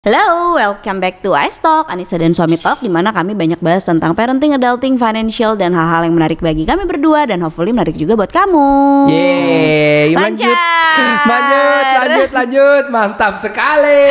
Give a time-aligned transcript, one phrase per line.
[0.00, 3.84] Hello, welcome back to Ice Talk, Anissa dan Suami Talk di mana kami banyak bahas
[3.84, 8.16] tentang parenting, adulting, financial dan hal-hal yang menarik bagi kami berdua dan hopefully menarik juga
[8.16, 8.64] buat kamu.
[9.12, 10.56] Yeay, lanjut,
[11.28, 14.08] lanjut, lanjut, lanjut, mantap sekali.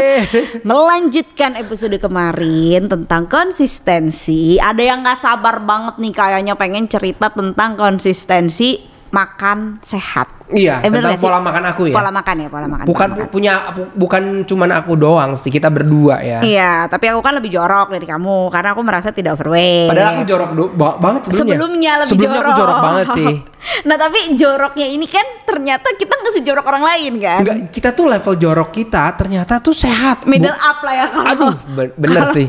[0.72, 4.56] Melanjutkan episode kemarin tentang konsistensi.
[4.56, 10.24] Ada yang nggak sabar banget nih kayaknya pengen cerita tentang konsistensi makan sehat.
[10.48, 11.24] iya, Eh, tentang nggak sih?
[11.24, 11.94] pola makan aku ya.
[11.94, 12.84] Pola makan ya, pola makan.
[12.84, 13.28] bukan pola makan.
[13.30, 16.40] punya bu- bukan cuman aku doang sih, kita berdua ya.
[16.40, 19.88] Iya, tapi aku kan lebih jorok dari kamu karena aku merasa tidak overweight.
[19.88, 21.44] Padahal aku jorok do- ba- banget sebelumnya.
[21.54, 22.48] sebelumnya lebih sebelumnya jorok.
[22.48, 23.34] aku jorok banget sih.
[23.88, 27.40] nah tapi joroknya ini kan ternyata kita nggak sejorok orang lain kan.
[27.40, 30.24] Enggak, kita tuh level jorok kita ternyata tuh sehat.
[30.24, 31.28] Middle Bu- up lah ya kalau.
[31.30, 32.48] Aduh, be- bener sih.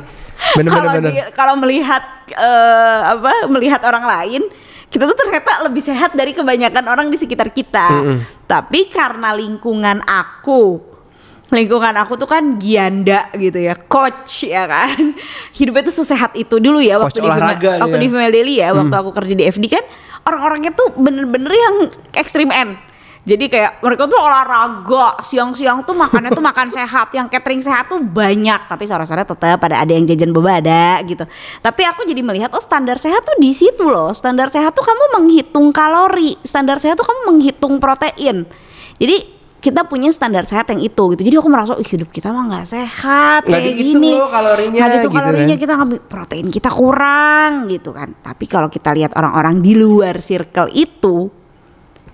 [0.54, 0.76] Bener,
[1.32, 4.44] kalau melihat eh, apa melihat orang lain
[4.94, 8.06] kita tuh ternyata lebih sehat dari kebanyakan orang di sekitar kita.
[8.46, 10.94] Tapi karena lingkungan aku
[11.54, 15.14] lingkungan aku tuh kan gianda gitu ya coach ya kan.
[15.58, 17.30] Hidupnya tuh sesehat itu dulu ya Coach waktu di
[17.82, 19.86] waktu di Female Daily ya waktu aku kerja di FD kan
[20.26, 21.76] orang-orangnya tuh bener-bener yang
[22.16, 22.78] ekstrim end
[23.24, 28.04] jadi kayak mereka tuh olahraga siang-siang tuh makannya tuh makan sehat yang catering sehat tuh
[28.04, 28.68] banyak.
[28.68, 31.24] Tapi sore-sore tetap ada ada yang jajan boba ada gitu.
[31.64, 34.12] Tapi aku jadi melihat oh standar sehat tuh di situ loh.
[34.12, 38.44] Standar sehat tuh kamu menghitung kalori standar sehat tuh kamu menghitung protein.
[39.00, 39.18] Jadi
[39.64, 41.24] kita punya standar sehat yang itu gitu.
[41.24, 44.12] Jadi aku merasa "Ih, hidup kita mah nggak sehat kayak gini.
[44.20, 45.64] loh kalorinya, Nggak dihitung gitu kalorinya kan.
[45.64, 48.12] kita ngambil protein kita kurang gitu kan.
[48.20, 51.32] Tapi kalau kita lihat orang-orang di luar circle itu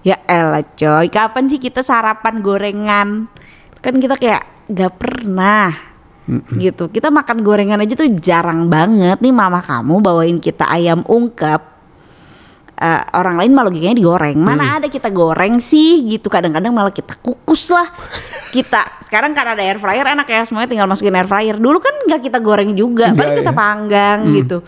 [0.06, 1.08] ya elah coy.
[1.12, 3.28] Kapan sih kita sarapan gorengan?
[3.80, 5.72] Kan kita kayak gak pernah.
[6.30, 6.94] Gitu.
[6.94, 9.18] Kita makan gorengan aja tuh jarang banget.
[9.18, 11.82] Nih mama kamu bawain kita ayam ungkep.
[12.80, 14.40] Eh, orang lain malah logikanya digoreng.
[14.40, 16.06] Mana ada kita goreng sih?
[16.06, 16.30] Gitu.
[16.32, 17.90] Kadang-kadang malah kita kukus lah.
[18.54, 20.46] Kita sekarang karena ada air fryer enak ya.
[20.46, 21.58] Semuanya tinggal masukin air fryer.
[21.60, 23.12] Dulu kan nggak kita goreng juga.
[23.12, 23.58] Paling kita ya.
[23.58, 24.62] panggang gitu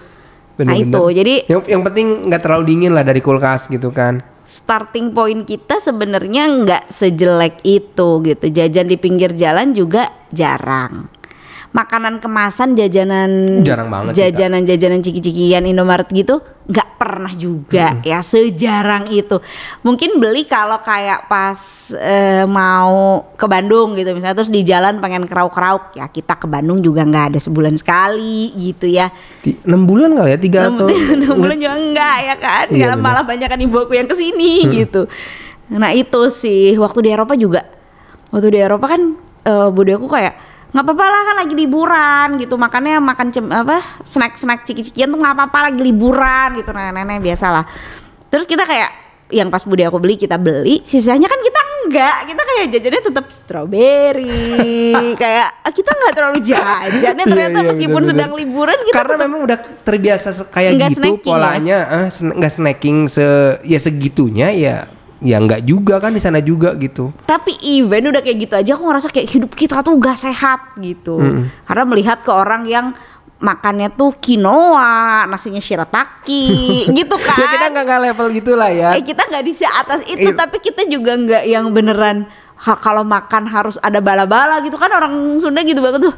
[0.64, 0.98] nah Bener-bener.
[0.98, 4.22] itu jadi yang yang penting nggak terlalu dingin lah dari kulkas gitu kan.
[4.42, 8.45] starting point kita sebenarnya nggak sejelek itu gitu.
[8.52, 11.08] Jajan di pinggir jalan juga jarang.
[11.71, 14.27] Makanan kemasan jajanan Jarang banget sih, Kak.
[14.30, 19.39] jajanan-jajanan ciki-cikian Indomaret gitu nggak pernah juga ya sejarang itu.
[19.82, 21.55] Mungkin beli kalau kayak pas
[21.93, 22.92] eh, mau
[23.33, 27.32] ke Bandung gitu misalnya terus di jalan pengen krauk-krauk ya kita ke Bandung juga nggak
[27.32, 29.08] ada sebulan sekali gitu ya.
[29.64, 33.08] Enam bulan kali ya tiga atau enam bulan juga enggak ya kan Iya, Malah- benar.
[33.09, 35.08] malah banyak kan ibu aku yang ke sini gitu
[35.67, 37.64] nah itu sih waktu di Eropa juga
[38.27, 42.55] waktu di Eropa kan eh bude aku kayak nggak apa-apa lah kan lagi liburan gitu.
[42.55, 46.71] Makannya makan cem apa snack snack ciki-cikian tuh nggak apa-apa lagi liburan gitu.
[46.71, 47.65] Nenek-nenek biasa lah
[48.27, 48.87] terus kita kayak
[49.27, 50.83] yang pas bude aku beli kita beli.
[50.83, 54.92] Sisanya kan kita enggak kita kayak jajannya tetap strawberry.
[55.21, 58.11] Kayak ah, kita nggak terlalu jajannya Iya, ternyata iya, meskipun benar-benar.
[58.11, 61.23] sedang liburan kita karena tetap memang udah terbiasa kayak gitu snacking ya?
[61.26, 63.27] polanya eh, sen- nggak snacking se
[63.64, 64.77] ya segitunya ya
[65.21, 68.83] ya nggak juga kan di sana juga gitu Tapi even udah kayak gitu aja aku
[68.83, 71.21] ngerasa kayak hidup kita tuh gak sehat gitu.
[71.64, 72.92] Karena melihat ke orang yang
[73.37, 76.49] makannya tuh quinoa, nasinya shirataki
[76.99, 77.37] gitu kan.
[77.37, 80.37] ya kita nggak nggak level gitulah ya Eh kita nggak di atas itu, Eh.
[80.37, 85.14] tapi kita juga nggak yang beneran ha, kalau makan harus ada bala-bala gitu kan orang
[85.38, 86.15] Sunda gitu banget tuh.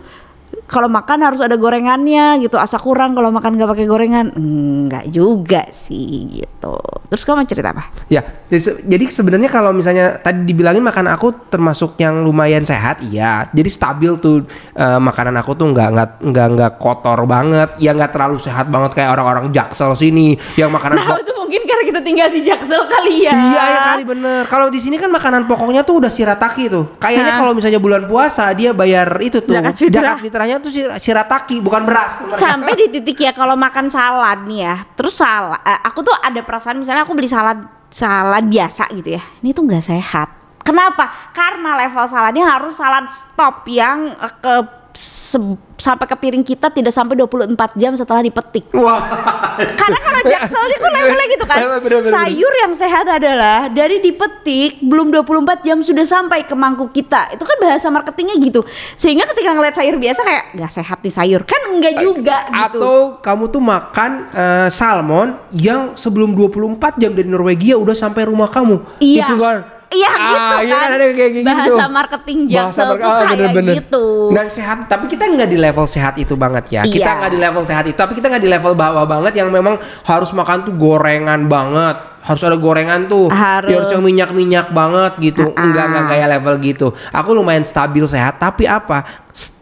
[0.64, 2.56] Kalau makan harus ada gorengannya gitu.
[2.56, 4.32] Asa kurang kalau makan nggak pakai gorengan.
[4.34, 6.76] Enggak juga sih gitu.
[7.08, 7.92] Terus kamu cerita apa?
[8.08, 13.04] Ya, jadi, se- jadi sebenarnya kalau misalnya tadi dibilangin makan aku termasuk yang lumayan sehat,
[13.06, 13.46] iya.
[13.52, 18.12] Jadi stabil tuh eh, makanan aku tuh nggak nggak nggak nggak kotor banget, ya nggak
[18.12, 22.28] terlalu sehat banget kayak orang-orang jaksel sini yang makanan Nah itu mungkin karena kita tinggal
[22.30, 23.34] di Jaksel kali ya.
[23.34, 24.42] Iya ya kali bener.
[24.48, 26.96] Kalau di sini kan makanan pokoknya tuh udah shirataki tuh.
[26.98, 29.54] Kayaknya kalau misalnya bulan puasa dia bayar itu tuh.
[29.54, 30.16] Zakat fitrah.
[30.54, 32.12] Zakat fitrahnya tuh shir- shirataki bukan beras.
[32.38, 36.78] sampai di titik ya kalau makan salad nih ya terus salad aku tuh ada perasaan
[36.78, 40.30] misalnya aku beli salad salad biasa gitu ya ini tuh nggak sehat.
[40.64, 41.12] Kenapa?
[41.36, 44.54] Karena level saladnya harus salad stop yang eh, ke
[44.94, 49.02] sampai ke piring kita tidak sampai 24 jam setelah dipetik Wah.
[49.58, 52.14] karena kalau jaksel itu levelnya gitu kan Bener, bener, bener.
[52.14, 57.42] sayur yang sehat adalah dari dipetik belum 24 jam sudah sampai ke mangkuk kita itu
[57.42, 58.62] kan bahasa marketingnya gitu
[58.94, 62.96] sehingga ketika ngeliat sayur biasa kayak nggak sehat nih sayur kan enggak juga gitu Atau
[63.20, 69.02] kamu tuh makan eh, salmon yang sebelum 24 jam dari Norwegia udah sampai rumah kamu.
[69.02, 69.26] Iya.
[69.28, 69.73] Itu kan.
[69.94, 70.90] Iya Ah, gitu iya kan.
[70.92, 71.48] ada kayak gitu.
[71.48, 73.74] Bahasa marketing Jaksel Bahasa tuh mark- ah, kayak bener-bener.
[73.78, 74.06] gitu.
[74.30, 76.82] Nah sehat, tapi kita nggak di level sehat itu banget ya.
[76.82, 77.20] Kita Iya.
[77.20, 80.30] nggak di level sehat itu, tapi kita nggak di level bawah banget yang memang harus
[80.32, 81.98] makan tuh gorengan banget.
[82.24, 83.28] harus ada gorengan tuh.
[83.28, 83.68] Harus.
[83.68, 85.52] Ya harus yang minyak-minyak banget gitu.
[85.52, 86.88] Ah, Enggak enggak kayak level gitu.
[87.12, 89.04] Aku lumayan stabil sehat, tapi apa?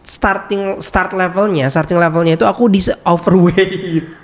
[0.00, 4.21] Starting start levelnya, starting levelnya itu aku di overweight.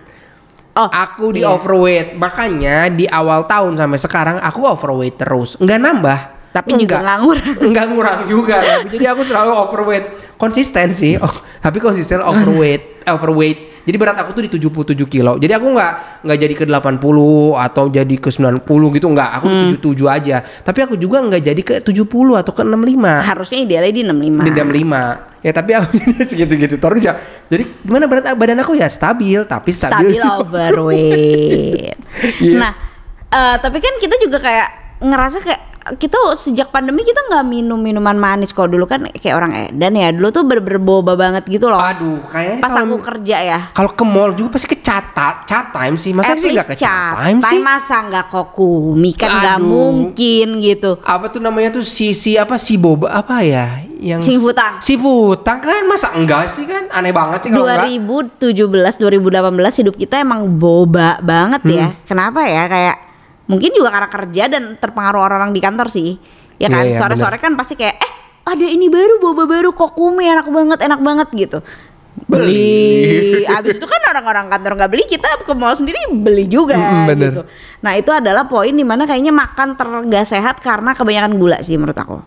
[0.79, 1.51] Oh, Aku di iya.
[1.51, 2.15] overweight.
[2.15, 5.59] Makanya di awal tahun sampai sekarang aku overweight terus.
[5.59, 6.19] Enggak nambah.
[6.55, 7.55] Tapi juga nggak ngurang.
[7.69, 8.57] Enggak ngurang juga.
[8.63, 10.07] tapi jadi aku selalu overweight.
[10.39, 11.19] Konsisten sih.
[11.19, 13.68] Oh, tapi konsisten overweight, overweight.
[13.89, 15.41] Jadi berat aku tuh di 77 kilo.
[15.41, 15.93] Jadi aku nggak
[16.29, 18.61] nggak jadi ke 80 atau jadi ke 90
[18.93, 19.31] gitu enggak.
[19.41, 19.73] Aku Hmm.
[19.73, 20.45] di 77 aja.
[20.45, 24.45] Tapi aku juga nggak jadi ke 70 atau ke 65 Harusnya idealnya di 65.
[24.45, 25.01] di jam 5
[25.39, 25.95] ya tapi aku
[26.31, 27.15] segitu-gitu terus ya
[27.47, 31.95] jadi gimana berat badan aku ya stabil tapi stabil, stabil overweight.
[32.43, 32.59] Iya.
[32.59, 32.73] Nah,
[33.31, 35.63] eh, tapi kan kita juga kayak ngerasa kayak
[35.97, 40.13] kita sejak pandemi kita nggak minum minuman manis kalau dulu kan kayak orang edan ya
[40.13, 41.81] dulu tuh ber berboba banget gitu loh.
[41.81, 43.59] aduh kayaknya Pas kalau- aku kerja ya.
[43.73, 46.77] kalau ke mall juga pasti ke cat cat time sih masa At sih nggak ke
[46.77, 51.01] cat time cat sih masa nggak kokumi kan nggak mungkin gitu.
[51.01, 53.67] apa tuh namanya tuh si si apa si boba apa ya
[53.99, 54.79] yang Si Futang.
[54.79, 57.91] si Futang kan masa enggak sih kan aneh banget sih kalau enggak
[58.39, 61.87] 2017 2018 hidup kita emang boba banget ya.
[61.89, 61.99] Hmm.
[62.05, 62.97] Kenapa ya kayak
[63.49, 66.21] mungkin juga karena kerja dan terpengaruh orang-orang di kantor sih.
[66.59, 68.13] Ya kan Iya, iya, sore-sore kan pasti kayak eh
[68.49, 71.59] ada ini baru boba baru kokumi enak banget enak banget gitu.
[72.27, 73.47] Beli.
[73.47, 77.31] Abis itu kan orang-orang kantor nggak beli kita ke mall sendiri beli juga Mm-mm, bener.
[77.31, 77.43] gitu.
[77.81, 81.79] Nah itu adalah poin di mana kayaknya makan ter nggak sehat karena kebanyakan gula sih
[81.79, 82.19] menurut aku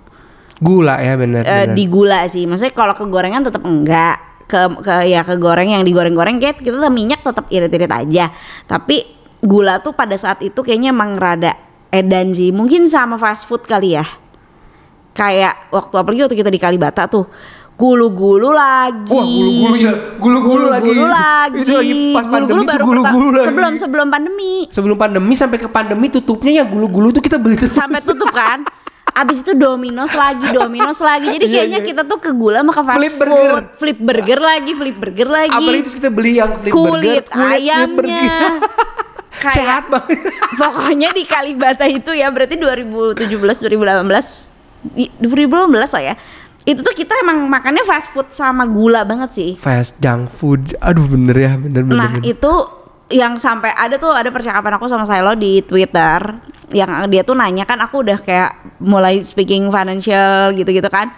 [0.61, 1.43] gula ya eh, bener.
[1.73, 2.45] di gula sih.
[2.45, 4.31] Maksudnya kalau ke gorengan tetap enggak.
[4.51, 8.35] Ke, ke ya ke goreng yang digoreng-goreng kayak kita tetap minyak tetap irit-irit aja.
[8.67, 11.57] Tapi gula tuh pada saat itu kayaknya emang rada
[11.91, 12.53] edan sih.
[12.53, 14.05] Mungkin sama fast food kali ya.
[15.11, 17.27] Kayak waktu apalagi waktu kita di Kalibata tuh
[17.75, 19.09] gulu-gulu lagi.
[19.11, 20.85] Wah, gulu-gulu ya, gulu-gulu lagi.
[20.85, 21.57] Gulu-gulu lagi.
[21.65, 23.47] Itu lagi pas pandemi Gulu-gulu tuh baru gulu-gulu lagi.
[23.49, 24.53] Sebelum sebelum pandemi.
[24.69, 28.63] sebelum pandemi sampai ke pandemi tutupnya ya gulu-gulu tuh kita beli terus sampai tutup kan
[29.11, 31.35] Abis itu Domino's lagi, Domino's lagi.
[31.35, 31.87] Jadi Iya, kayaknya iya.
[31.91, 33.27] kita tuh ke gula sama ke fast Flip food.
[33.27, 33.63] burger.
[33.75, 35.51] Flip burger lagi, flip burger lagi.
[35.51, 37.91] apalagi terus kita beli yang flip kulit, burger flip ayamnya.
[37.91, 38.51] burger.
[39.41, 40.17] Kayak- sehat banget
[40.61, 43.17] Pokoknya di Kalibata itu ya berarti 2017
[43.59, 44.47] 2018
[44.95, 46.15] i- 2018 lah ya.
[46.61, 49.51] Itu tuh kita emang makannya fast food sama gula banget sih.
[49.57, 52.25] fast junk food aduh bener ya bener bener, Nah, bener.
[52.27, 52.53] itu
[53.09, 56.37] yang sampai ada tuh ada percakapan aku sama Silo di Twitter
[56.71, 61.11] yang dia tuh nanya kan aku udah kayak mulai speaking financial gitu-gitu kan.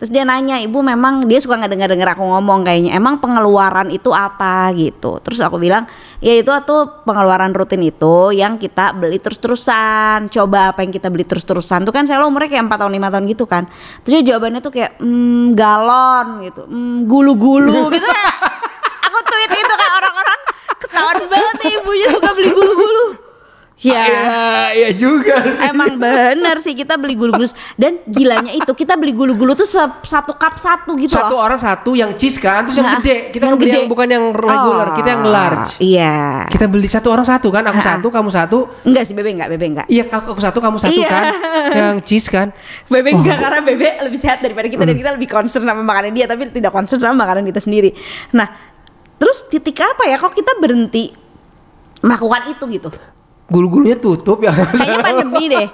[0.00, 2.96] Terus dia nanya, "Ibu memang dia suka nggak dengar-dengar aku ngomong kayaknya.
[2.96, 5.20] Emang pengeluaran itu apa?" gitu.
[5.20, 5.84] Terus aku bilang,
[6.24, 10.32] "Ya itu tuh pengeluaran rutin itu yang kita beli terus-terusan.
[10.32, 13.24] Coba apa yang kita beli terus-terusan tuh kan saya umurnya kayak 4 tahun 5 tahun
[13.28, 13.68] gitu kan."
[14.00, 16.64] Terus dia jawabannya tuh kayak, "Hmm, galon gitu.
[16.64, 18.08] Hmm, gulu-gulu." gitu
[19.10, 20.40] aku tweet itu kayak orang-orang
[20.80, 22.89] ketahuan banget nih ibunya suka beli gulu-gulu.
[23.80, 24.20] Ya, Iya,
[24.76, 25.40] iya juga.
[25.64, 29.64] emang bener sih kita beli gulu-gulu dan gilanya itu kita beli gulu-gulu tuh
[30.04, 31.40] satu cup satu gitu Satu loh.
[31.40, 33.32] orang satu yang cheese kan, terus yang Nah, gede.
[33.32, 33.78] Kita yang beli gede.
[33.80, 35.70] yang bukan yang regular, kita yang Oh, large.
[35.80, 36.44] Iya.
[36.46, 38.58] Kita beli satu orang satu kan, aku satu, kamu satu.
[38.84, 39.86] Enggak sih Bebe enggak, Bebe enggak.
[39.88, 41.08] Iya, aku aku satu, kamu satu Iya.
[41.08, 41.24] kan.
[41.72, 42.48] Yang cheese kan.
[42.84, 46.28] Bebe enggak karena Bebe lebih sehat daripada kita dan kita lebih concern sama makanan dia
[46.28, 47.96] tapi tidak concern sama makanan kita sendiri.
[48.30, 48.44] Nah,
[49.16, 51.16] terus titik apa ya kok kita berhenti
[51.98, 52.92] melakukan itu gitu?
[53.50, 54.54] Gulu-gulunya tutup ya.
[54.54, 55.66] Kayaknya pandemi deh.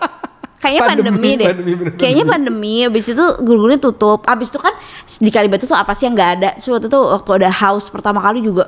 [0.56, 1.46] Kayaknya pandemi, Pandemi, deh.
[1.46, 2.74] pandemi, bener, Kayaknya pandemi.
[2.82, 4.24] Habis itu guru-gurunya tutup.
[4.24, 4.72] Habis itu kan
[5.18, 6.50] di Kalibata tuh apa sih yang nggak ada?
[6.56, 8.66] Suatu tuh waktu ada house pertama kali juga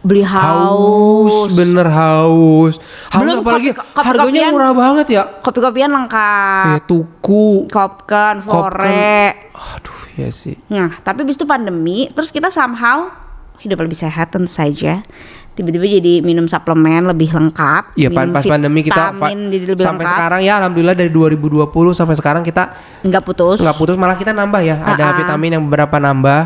[0.00, 2.76] beli haus, bener haus.
[3.08, 4.52] Haus Belum apalagi kopi- kopi- harganya kopian.
[4.52, 5.22] murah banget ya.
[5.40, 6.64] Kopi-kopian Ya, lengkap.
[6.84, 7.48] tuku.
[7.66, 9.48] Kopkan, fore.
[9.50, 10.60] Aduh, ya sih.
[10.68, 13.08] Nah, tapi habis itu pandemi, terus kita somehow
[13.56, 15.04] hidup lebih sehat tentu saja.
[15.50, 17.94] Tiba-tiba jadi minum suplemen lebih lengkap.
[17.94, 20.10] Iya, pas, minum pas pandemi kita jadi lebih sampai lengkap.
[20.12, 23.58] sekarang ya alhamdulillah dari 2020 sampai sekarang kita nggak putus.
[23.58, 24.82] nggak putus malah kita nambah ya.
[24.82, 25.14] Ada Ah-ah.
[25.16, 26.40] vitamin yang beberapa nambah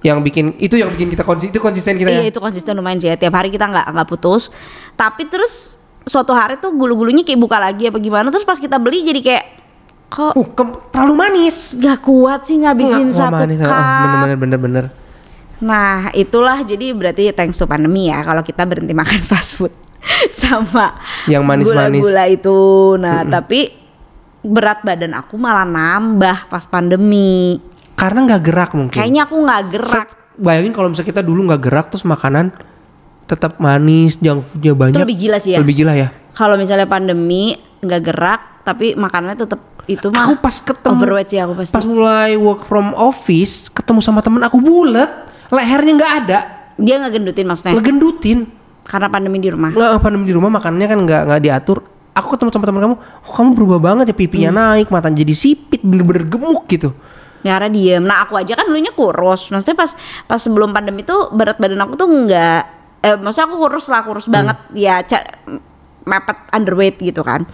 [0.00, 2.30] yang bikin itu yang bikin kita konsisten itu konsisten kita Iya ya.
[2.30, 3.18] itu konsisten lumayan sih ya.
[3.18, 4.48] Tiap hari kita nggak nggak putus.
[4.94, 8.30] Tapi terus suatu hari tuh gulu-gulunya kayak buka lagi apa gimana.
[8.30, 9.44] Terus pas kita beli jadi kayak
[10.06, 11.74] kok Uh, ke- terlalu manis.
[11.74, 13.58] nggak kuat sih ngabisin Nggak, satu manis.
[13.58, 13.68] cup.
[13.68, 14.84] Ah, bener-bener bener-bener.
[15.60, 19.72] Nah itulah jadi berarti thanks to pandemi ya kalau kita berhenti makan fast food
[20.32, 20.96] sama
[21.28, 22.00] Yang manis-manis.
[22.00, 22.60] gula-gula itu.
[22.96, 23.60] Nah tapi
[24.40, 27.60] berat badan aku malah nambah pas pandemi.
[27.92, 28.96] Karena nggak gerak mungkin.
[28.96, 30.08] Kayaknya aku nggak gerak.
[30.08, 32.48] Set- bayangin kalau misalnya kita dulu nggak gerak terus makanan
[33.28, 34.98] tetap manis, junk foodnya banyak.
[34.98, 35.58] lebih gila sih ya.
[35.60, 36.08] Lebih gila ya.
[36.32, 41.38] Kalau misalnya pandemi nggak gerak tapi makanannya tetap itu mah Aku pas ketemu overweight sih
[41.38, 41.74] aku pasti.
[41.76, 46.38] Pas mulai work from office, ketemu sama temen aku bulat, lehernya nggak ada,
[46.80, 48.38] Dia nggak gendutin maksudnya ngegendutin.
[48.80, 49.70] karena pandemi di rumah.
[49.70, 51.78] Nggak pandemi di rumah makanannya kan nggak nggak diatur.
[52.10, 56.26] aku ketemu teman-teman kamu, oh kamu berubah banget ya pipinya naik, matanya jadi sipit, bener-bener
[56.26, 56.90] gemuk gitu.
[57.46, 58.02] Ya, Karena diem.
[58.02, 59.48] Nah aku aja kan dulunya kurus.
[59.48, 59.94] Maksudnya pas
[60.26, 62.62] pas sebelum pandemi tuh berat badan aku tuh nggak.
[63.00, 64.58] Eh, maksudnya aku kurus lah, kurus banget.
[64.74, 65.00] Ya
[66.04, 67.46] mepet underweight gitu kan.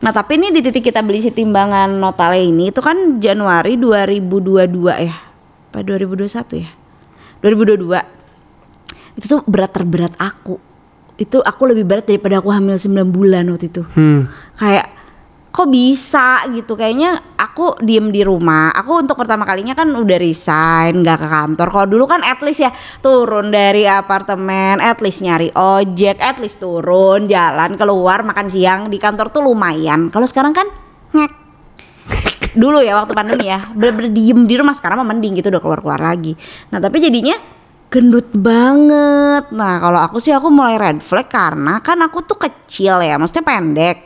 [0.00, 5.10] Nah tapi ini di titik kita beli si timbangan Notale ini itu kan Januari 2022
[5.10, 5.16] ya.
[5.74, 6.70] Apa 2021 ya?
[7.44, 9.20] 2022.
[9.20, 10.56] Itu tuh berat terberat aku.
[11.20, 13.82] Itu aku lebih berat daripada aku hamil 9 bulan waktu itu.
[13.92, 14.26] Hmm.
[14.56, 15.04] kayak
[15.54, 16.74] kok bisa gitu?
[16.74, 18.74] Kayaknya aku diem di rumah.
[18.74, 21.68] Aku untuk pertama kalinya kan udah resign nggak ke kantor.
[21.70, 26.58] Kalau dulu kan at least ya turun dari apartemen at least nyari ojek at least
[26.58, 28.80] turun jalan keluar makan siang.
[28.90, 30.10] Di kantor tuh lumayan.
[30.10, 30.66] Kalau sekarang kan
[31.14, 31.43] ngek
[32.54, 33.70] dulu ya waktu pandemi ya.
[33.74, 36.32] Bener-bener diem di rumah sekarang mah mending gitu udah keluar-keluar lagi.
[36.70, 37.36] Nah tapi jadinya
[37.92, 39.54] gendut banget.
[39.54, 43.46] Nah kalau aku sih aku mulai red flag karena kan aku tuh kecil ya maksudnya
[43.46, 43.96] pendek.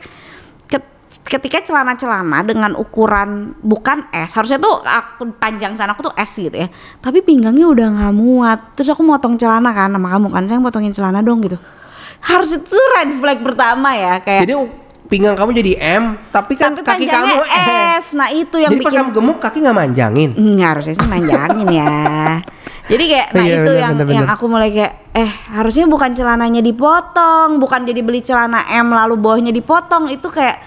[0.69, 6.37] Ket- ketika celana-celana dengan ukuran bukan S harusnya tuh aku panjang celana aku tuh S
[6.37, 6.69] gitu ya.
[7.01, 8.59] Tapi pinggangnya udah nggak muat.
[8.77, 11.57] Terus aku motong celana kan sama kamu kan saya potongin celana dong gitu.
[12.19, 14.55] Harus itu red flag pertama ya kayak Jadi
[15.09, 17.41] pinggang kamu jadi M, tapi kan tapi kaki kamu
[17.99, 20.31] S nah itu yang Jadi pas bikin kamu gemuk kaki nggak manjangin.
[20.37, 21.97] Hmm, harusnya sih manjangin ya.
[22.89, 26.09] Jadi kayak nah Iya, itu benar, yang benar, yang aku mulai kayak eh harusnya bukan
[26.17, 30.57] celananya dipotong, bukan jadi beli celana M lalu bawahnya dipotong itu kayak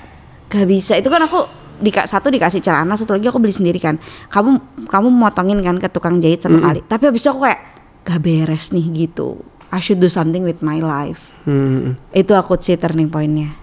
[0.47, 0.95] gak bisa.
[0.95, 1.51] Itu kan aku
[1.83, 3.99] di satu dikasih celana, satu lagi aku beli sendiri kan.
[4.31, 6.87] Kamu kamu motongin kan ke tukang jahit satu kali.
[6.87, 7.61] Tapi habis itu aku kayak
[8.07, 9.43] gak beres nih gitu.
[9.75, 11.35] I should do something with my life.
[11.43, 11.99] Hmm.
[12.15, 13.62] Itu aku sih turning pointnya.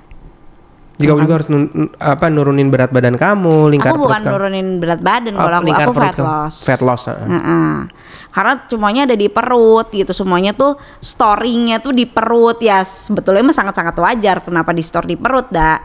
[0.99, 4.31] Juga kamu juga harus nun- apa nurunin berat badan kamu, lingkar Aku perut bukan kamu.
[4.35, 6.27] nurunin berat badan Oh, kalau aku, fat kamu.
[6.27, 6.55] loss.
[6.67, 7.03] Fat loss.
[7.07, 7.27] heeh.
[7.31, 7.75] Heeh.
[8.29, 13.55] Karena semuanya ada di perut gitu, semuanya tuh storingnya tuh di perut ya sebetulnya mah
[13.55, 15.79] sangat-sangat wajar kenapa di store di perut dah.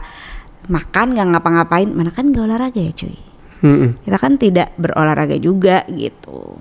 [0.67, 3.15] Makan nggak ngapa-ngapain, mana kan nggak olahraga ya cuy.
[3.63, 3.89] Mm-mm.
[4.03, 6.59] Kita kan tidak berolahraga juga gitu.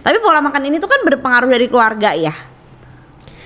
[0.00, 2.32] Tapi pola makan ini tuh kan berpengaruh dari keluarga ya.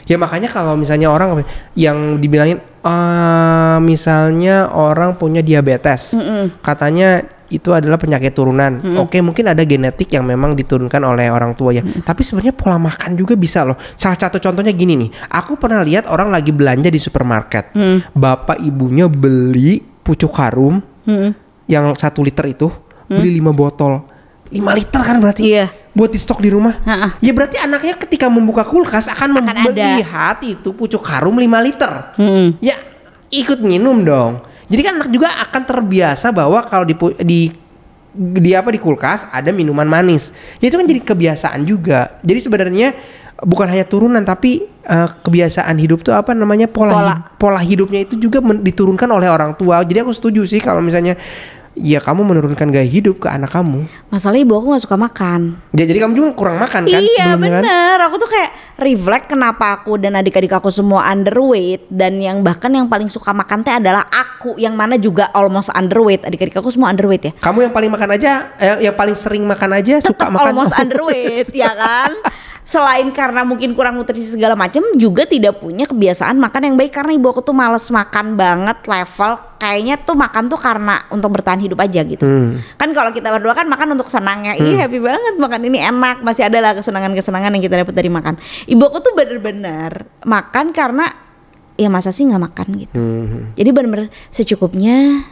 [0.06, 1.44] Ya makanya kalau misalnya orang
[1.74, 6.16] yang dibilangin ah misalnya orang punya diabetes,
[6.64, 8.78] katanya itu adalah penyakit turunan.
[9.02, 11.82] Oke, mungkin ada genetik yang memang diturunkan oleh orang tua ya.
[11.82, 13.74] Tapi sebenarnya pola makan juga bisa loh.
[13.98, 15.10] Salah satu contohnya gini nih.
[15.34, 17.74] Aku pernah lihat orang lagi belanja di supermarket.
[18.14, 20.78] Bapak ibunya beli pucuk harum
[21.66, 22.70] yang satu liter itu
[23.10, 24.06] beli lima botol.
[24.50, 25.70] 5 liter kan berarti Iya.
[25.90, 26.74] Buat di stok di rumah.
[26.80, 27.18] Ha-ha.
[27.18, 29.66] Ya berarti anaknya ketika membuka kulkas akan, mem- Akan ada.
[29.66, 31.92] melihat itu pucuk harum 5 liter.
[32.14, 32.54] Hmm.
[32.58, 32.78] Ya
[33.28, 34.42] ikut minum dong.
[34.66, 37.40] Jadi kan anak juga akan terbiasa bahwa kalau di di
[38.10, 40.30] di apa di kulkas ada minuman manis.
[40.58, 42.18] Ya itu kan jadi kebiasaan juga.
[42.22, 42.88] Jadi sebenarnya
[43.40, 47.02] bukan hanya turunan tapi eh, kebiasaan hidup tuh apa namanya pola Pola.
[47.08, 49.82] hid- pola hidupnya itu juga men- diturunkan oleh orang tua.
[49.82, 51.18] Jadi aku setuju sih kalau misalnya
[51.80, 53.88] ya kamu menurunkan gaya hidup ke anak kamu.
[54.12, 55.40] Masalahnya ibu aku nggak suka makan.
[55.72, 57.62] Ya, jadi kamu juga kurang makan kan iya sebelumnya kan?
[57.64, 62.68] bener, aku tuh kayak reflect kenapa aku dan adik-adik aku semua underweight dan yang bahkan
[62.68, 66.22] yang paling suka makan teh adalah aku yang mana juga almost underweight.
[66.22, 67.32] Adik-adik aku semua underweight ya.
[67.40, 70.46] Kamu yang paling makan aja, eh, yang paling sering makan aja suka Tetap makan.
[70.52, 72.12] almost underweight ya kan.
[72.70, 77.18] Selain karena mungkin kurang nutrisi segala macam juga tidak punya kebiasaan makan yang baik karena
[77.18, 81.82] ibu aku tuh males makan banget level kayaknya tuh makan tuh karena untuk bertahan hidup
[81.82, 82.22] aja gitu.
[82.22, 82.62] Hmm.
[82.78, 84.54] Kan kalau kita berdua kan makan untuk senangnya.
[84.54, 86.22] Ih happy banget makan ini enak.
[86.22, 88.38] Masih ada lah kesenangan-kesenangan yang kita dapat dari makan.
[88.70, 91.10] Ibu aku tuh bener-bener makan karena
[91.74, 93.02] ya masa sih nggak makan gitu.
[93.02, 93.50] Hmm.
[93.58, 95.26] Jadi bener-bener secukupnya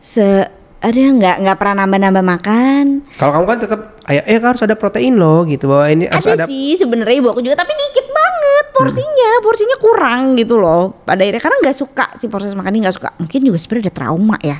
[0.00, 0.48] se
[0.80, 2.84] ada nggak nggak pernah nambah-nambah makan.
[3.20, 5.68] Kalau kamu kan tetap ayo eh harus ada protein loh gitu.
[5.68, 9.30] Bahwa ini harus ada, ada, sih sebenarnya ibu aku juga tapi dikit banget porsinya.
[9.44, 10.96] Porsinya kurang gitu loh.
[11.04, 13.12] Pada akhirnya karena nggak suka si proses makan ini nggak suka.
[13.20, 14.58] Mungkin juga sebenarnya ada trauma ya.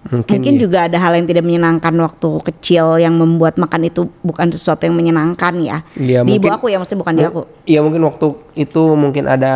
[0.00, 0.60] Mungkin, mungkin iya.
[0.64, 4.96] juga ada hal yang tidak menyenangkan waktu kecil yang membuat makan itu bukan sesuatu yang
[4.96, 5.84] menyenangkan ya.
[5.92, 7.40] Iya, di ibu mungkin- aku ya maksudnya bukan di aku.
[7.68, 9.54] Iya mungkin waktu itu mungkin ada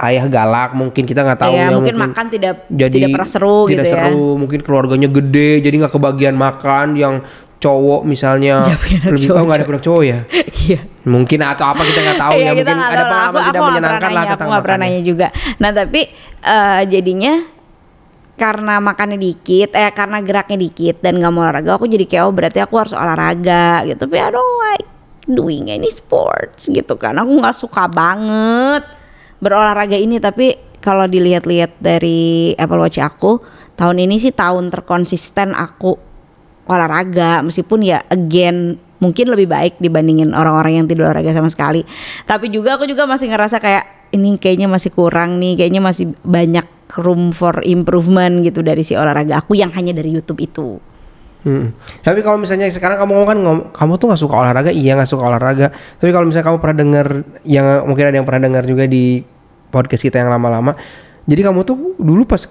[0.00, 3.58] ayah galak mungkin kita nggak tahu ya, ya mungkin, makan tidak jadi tidak pernah seru
[3.68, 3.92] tidak gitu ya.
[4.08, 7.14] seru mungkin keluarganya gede jadi nggak kebagian makan yang
[7.62, 8.66] cowok misalnya.
[8.66, 10.18] Anak lebih cowok, oh nggak ada punya cowok ya?
[10.62, 10.80] Iya.
[11.02, 13.06] Mungkin atau apa kita nggak tahu Iya, ya kita mungkin ada tahu.
[13.06, 15.26] Pengalaman Aku- tidak aku menyenangkan lah tentang aku pernah nanya juga.
[15.62, 16.00] Nah tapi
[16.42, 17.34] eh, jadinya
[18.32, 22.34] karena makannya dikit eh karena geraknya dikit dan nggak mau olahraga aku jadi kayak oh
[22.34, 23.98] berarti aku harus olahraga gitu.
[24.02, 24.86] Tapi I don't like
[25.30, 27.14] doing any sports gitu kan.
[27.22, 29.01] Aku nggak suka banget
[29.42, 33.42] berolahraga ini tapi kalau dilihat-lihat dari Apple Watch aku
[33.74, 35.98] tahun ini sih tahun terkonsisten aku
[36.70, 41.82] olahraga meskipun ya again mungkin lebih baik dibandingin orang-orang yang tidak olahraga sama sekali
[42.22, 46.68] tapi juga aku juga masih ngerasa kayak ini kayaknya masih kurang nih, kayaknya masih banyak
[47.00, 50.76] room for improvement gitu dari si olahraga aku yang hanya dari YouTube itu.
[51.42, 51.74] Hmm.
[52.06, 55.10] Tapi kalau misalnya sekarang kamu ngomong kan ngom- kamu tuh nggak suka olahraga, iya nggak
[55.10, 55.74] suka olahraga.
[55.74, 57.06] Tapi kalau misalnya kamu pernah dengar
[57.42, 59.26] yang mungkin ada yang pernah dengar juga di
[59.74, 60.78] podcast kita yang lama-lama.
[61.26, 62.46] Jadi kamu tuh dulu pas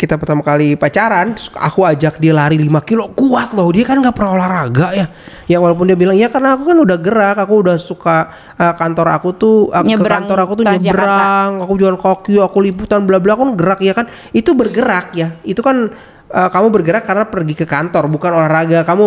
[0.00, 3.68] kita pertama kali pacaran, terus aku ajak dia lari 5 kilo, kuat loh.
[3.68, 5.06] Dia kan nggak pernah olahraga ya.
[5.44, 9.20] Ya walaupun dia bilang ya karena aku kan udah gerak, aku udah suka eh, kantor
[9.20, 13.36] aku tuh eh, ke kantor aku tuh nyebrang, aku jualan kaki, aku liputan bla bla,
[13.36, 14.08] aku kan gerak ya kan.
[14.32, 15.36] Itu bergerak ya.
[15.44, 15.92] Itu kan
[16.30, 18.82] eh, kamu bergerak karena pergi ke kantor, bukan olahraga.
[18.82, 19.04] Kamu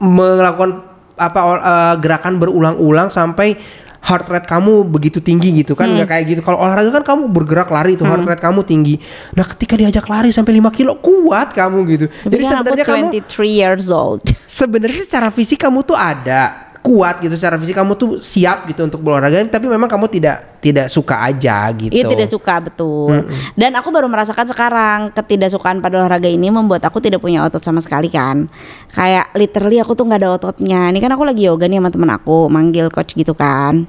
[0.00, 0.70] melakukan
[1.14, 3.54] apa eh, gerakan berulang-ulang sampai
[4.04, 5.96] heart rate kamu begitu tinggi gitu kan Hmm.
[5.96, 9.00] nggak kayak gitu kalau olahraga kan kamu bergerak lari itu heart rate kamu tinggi
[9.32, 13.06] nah ketika diajak lari sampai 5 kilo kuat kamu gitu Tapi jadi kan sebenarnya kamu
[13.24, 14.20] 23 years old.
[14.44, 19.00] sebenarnya secara fisik kamu tuh ada kuat gitu secara fisik kamu tuh siap gitu untuk
[19.00, 23.24] berolahraga tapi memang kamu tidak tidak suka aja gitu Iya tidak suka betul.
[23.56, 27.80] Dan aku baru merasakan sekarang ketidaksukaan pada olahraga ini membuat aku tidak punya otot sama
[27.80, 28.52] sekali kan.
[28.92, 30.92] Kayak literally aku tuh nggak ada ototnya.
[30.92, 33.88] Ini kan aku lagi yoga nih sama temen aku, manggil coach gitu kan.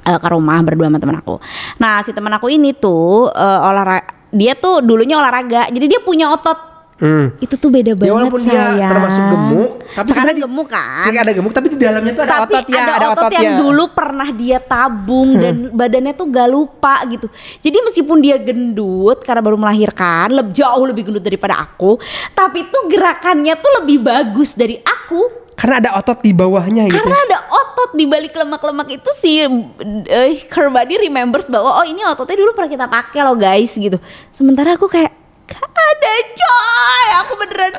[0.00, 1.34] eh, ke rumah berdua sama temen aku.
[1.82, 6.30] Nah si temen aku ini tuh eh, olahraga, dia tuh dulunya olahraga, jadi dia punya
[6.30, 6.69] otot.
[7.00, 7.32] Hmm.
[7.40, 8.90] Itu tuh beda banget Ya walaupun dia sayang.
[8.92, 11.08] termasuk gemuk, tapi sekarang gemuk kan.
[11.08, 13.40] Ada gemuk tapi di dalamnya tuh ada tapi otot ya, ada, ada otot ototnya.
[13.40, 17.26] yang dulu pernah dia tabung dan badannya tuh gak lupa gitu.
[17.64, 21.96] Jadi meskipun dia gendut karena baru melahirkan, lebih jauh lebih gendut daripada aku,
[22.36, 25.40] tapi tuh gerakannya tuh lebih bagus dari aku.
[25.56, 27.00] Karena ada otot di bawahnya gitu.
[27.00, 32.04] Karena ada otot di balik lemak-lemak itu si eh, her body remembers bahwa oh ini
[32.04, 33.96] ototnya dulu pernah kita pakai loh guys gitu.
[34.36, 35.16] Sementara aku kayak
[35.52, 37.74] gak ada coy, aku beneran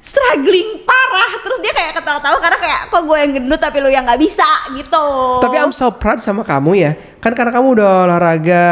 [0.00, 1.30] struggling parah.
[1.40, 4.44] Terus dia kayak ketawa-tawa karena kayak kok gue yang gendut tapi lu yang nggak bisa
[4.74, 5.06] gitu.
[5.40, 6.92] Tapi I'm so proud sama kamu ya.
[7.18, 8.62] Kan karena kamu udah olahraga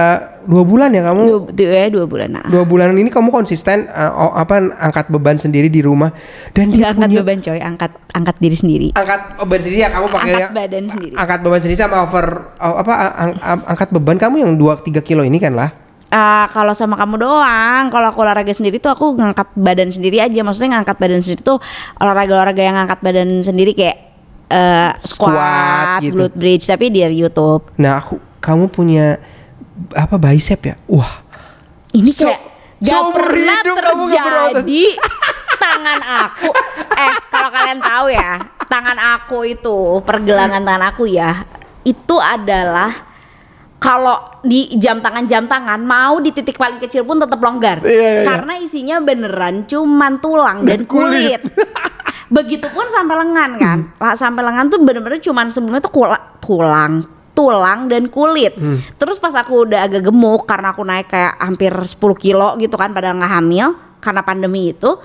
[0.44, 1.20] dua bulan ya kamu.
[1.24, 2.44] dua, dua, ya, dua bulan nah.
[2.44, 6.12] Dua bulan ini kamu konsisten uh, apa angkat beban sendiri di rumah
[6.52, 8.88] dan dia Nggak angkat punya beban coy, angkat angkat diri sendiri.
[8.92, 11.14] angkat beban sendiri ya kamu pakai Angkat badan sendiri.
[11.16, 12.26] Angkat beban sendiri sama over
[12.60, 15.72] oh, apa ang- ang- angkat beban kamu yang 2 3 kilo ini kan lah.
[16.12, 20.44] Ah, kalau sama kamu doang, kalau aku olahraga sendiri tuh aku ngangkat badan sendiri aja.
[20.44, 21.56] Maksudnya ngangkat badan sendiri tuh
[21.96, 23.96] olahraga-olahraga yang ngangkat badan sendiri kayak
[24.46, 26.12] eh, Squat squat, gitu.
[26.12, 27.72] glute bridge tapi dari YouTube.
[27.80, 29.16] Nah, aku kamu punya
[29.92, 30.76] apa bicep ya?
[30.84, 31.24] Wah.
[31.90, 32.40] Ini So- kayak
[32.76, 34.84] gak seumur pernah terjadi
[35.64, 36.50] tangan aku.
[36.92, 38.30] Eh, kalau kalian tahu ya,
[38.66, 41.48] tangan aku itu pergelangan tangan aku ya,
[41.82, 42.92] itu adalah
[43.82, 47.90] kalau di jam tangan jam tangan mau di titik paling kecil pun tetap longgar Iya,
[47.90, 48.22] iya, iya.
[48.22, 51.42] karena isinya beneran cuman tulang dan, Dan kulit.
[51.42, 51.42] kulit.
[52.32, 57.92] Begitupun sampai lengan kan, lah sampai lengan tuh bener-bener cuman sebelumnya tuh kula- tulang, tulang
[57.92, 58.56] dan kulit.
[58.56, 58.80] Hmm.
[58.96, 62.96] Terus pas aku udah agak gemuk karena aku naik kayak hampir 10 kilo gitu kan
[62.96, 63.66] padahal nggak hamil
[64.00, 64.96] karena pandemi itu.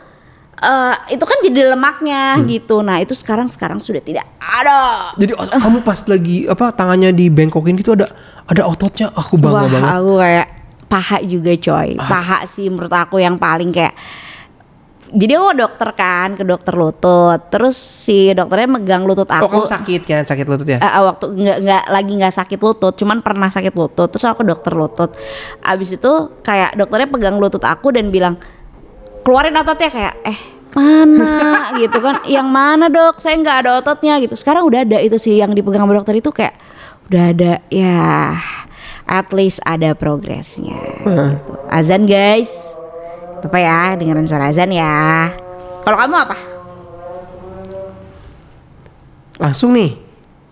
[0.57, 2.45] Eh itu kan jadi lemaknya Hmm.
[2.45, 2.81] gitu.
[2.81, 5.13] Nah itu sekarang sekarang sudah tidak ada.
[5.13, 8.09] Jadi os- kamu pas lagi apa tangannya dibengkokin gitu ada
[8.43, 9.09] ada ototnya.
[9.11, 9.91] Aku bangga Wah banget.
[9.91, 10.47] aku kayak
[10.83, 11.89] paha juga coy.
[11.95, 13.93] Paha sih menurut aku yang paling kayak
[15.07, 17.39] jadi aku dokter kan ke dokter lutut.
[17.47, 19.47] Terus si dokternya megang lutut Oh, aku.
[19.53, 20.23] kamu sakit kan?
[20.25, 20.77] Sakit lutut ya?
[20.77, 24.09] Eh, eh, waktu nggak nggak lagi nggak sakit lutut, cuman pernah sakit lutut.
[24.09, 25.15] Terus aku ke dokter lutut.
[25.61, 28.35] Abis itu kayak dokternya pegang lutut aku dan bilang
[29.27, 30.39] keluarin ototnya kayak eh
[30.71, 31.35] mana
[31.83, 32.23] gitu kan?
[32.23, 33.19] Yang mana dok?
[33.19, 34.39] Saya nggak ada ototnya gitu.
[34.39, 36.55] Sekarang udah ada itu sih yang dipegang sama dokter itu kayak
[37.11, 38.31] udah ada ya.
[39.03, 40.75] At least ada progresnya.
[41.03, 41.11] gitu.
[41.67, 42.51] Azan guys,
[43.43, 45.31] Bapak ya dengerin suara azan ya.
[45.83, 46.37] Kalau kamu apa?
[49.39, 49.95] Langsung nih.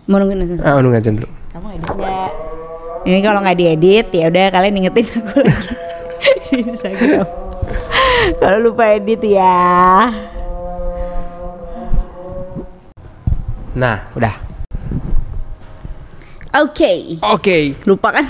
[0.08, 0.60] Mau nungguin azan?
[0.60, 1.28] Ah, nunggu aja dulu.
[1.52, 2.30] Kamu edit nggak?
[3.06, 5.72] Ini kalau nggak diedit ya udah kalian ingetin aku lagi
[6.48, 7.45] di Instagram.
[8.40, 10.10] kalau lupa edit ya.
[13.76, 14.34] Nah, udah.
[16.56, 17.20] Oke.
[17.20, 17.76] Oke.
[17.84, 18.24] Lupa kan?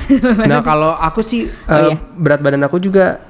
[0.51, 1.96] Nah, kalau aku sih Oh, eh, iya.
[2.18, 3.22] berat badan aku juga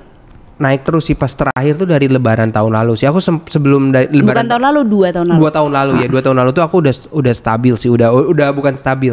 [0.56, 3.04] naik terus sih pas terakhir tuh dari lebaran tahun lalu sih.
[3.04, 5.38] Aku sebelum dari Bukan lebaran tahun lalu, dua tahun lalu.
[5.38, 8.48] dua tahun lalu ya dua tahun lalu tuh aku udah udah stabil sih udah udah
[8.50, 9.12] bukan stabil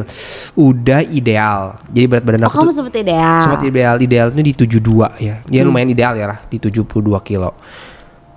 [0.54, 1.76] udah ideal.
[1.88, 3.42] Jadi berat badan Oh aku kamu tuh seperti ideal.
[3.42, 4.80] sempat ideal idealnya di 72
[5.20, 5.36] ya.
[5.46, 6.88] Ya lumayan ideal ya lah di 72
[7.22, 7.52] kilo.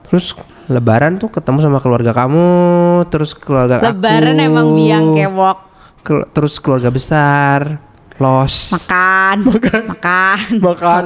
[0.07, 0.35] Terus
[0.67, 2.47] lebaran tuh ketemu sama keluarga kamu
[3.07, 5.57] terus keluarga Lebaran aku emang biang kewok.
[6.03, 7.79] Kel- terus keluarga besar
[8.17, 8.75] los.
[8.75, 10.51] Makan, makan, makan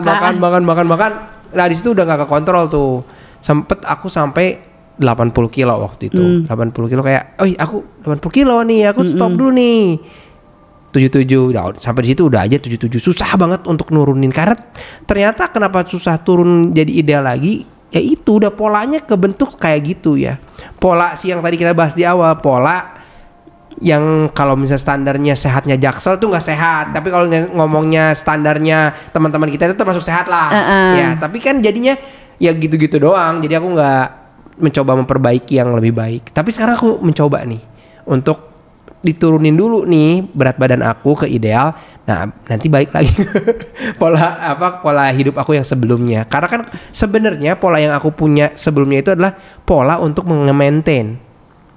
[0.00, 1.12] makan makan makan makan
[1.54, 2.92] nah di situ udah nggak kekontrol tuh.
[3.40, 4.60] Sempet aku sampai
[5.00, 6.44] 80 kilo waktu itu.
[6.44, 6.44] Hmm.
[6.44, 9.84] 80 kilo kayak oh aku 80 kilo nih aku stop dulu nih.
[10.90, 14.34] 77 Nah, sampai di situ udah aja 77 susah banget untuk nurunin.
[14.34, 14.58] Karena
[15.06, 17.62] ternyata kenapa susah turun jadi ideal lagi?
[17.90, 20.38] Ya itu udah polanya kebentuk kayak gitu ya.
[20.78, 22.38] Pola sih yang tadi kita bahas di awal.
[22.42, 22.99] Pola
[23.78, 26.90] yang kalau misalnya standarnya sehatnya jaksel tuh nggak sehat.
[26.90, 30.50] Tapi kalau ng- ngomongnya standarnya teman-teman kita itu termasuk sehat lah.
[30.50, 30.90] Uh-uh.
[30.98, 31.94] ya tapi kan jadinya
[32.42, 33.38] ya gitu-gitu doang.
[33.38, 34.06] Jadi aku nggak
[34.58, 36.34] mencoba memperbaiki yang lebih baik.
[36.34, 37.62] Tapi sekarang aku mencoba nih
[38.10, 38.50] untuk
[39.00, 41.72] diturunin dulu nih berat badan aku ke ideal.
[42.04, 43.14] Nah nanti balik lagi
[44.00, 46.26] pola apa pola hidup aku yang sebelumnya.
[46.26, 49.32] Karena kan sebenarnya pola yang aku punya sebelumnya itu adalah
[49.64, 51.29] pola untuk menge-maintain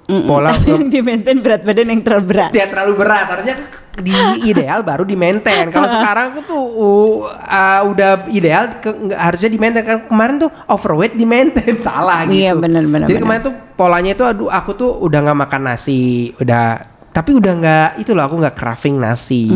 [0.04, 2.50] pola Tapi yang di maintain berat badan yang terlalu berat.
[2.52, 3.56] ya terlalu berat harusnya
[3.94, 4.10] di
[4.50, 5.70] ideal baru di maintain.
[5.70, 9.84] Kalau sekarang aku tuh uh, uh, udah ideal ke, nggak- harusnya di maintain.
[9.86, 11.78] Kan kemarin tuh overweight di maintain.
[11.78, 12.42] Salah gitu.
[12.42, 13.24] Iya, benar, benar, jadi benar.
[13.24, 17.88] kemarin tuh polanya itu aduh aku tuh udah nggak makan nasi udah tapi udah nggak
[18.02, 19.46] itu loh aku nggak craving nasi.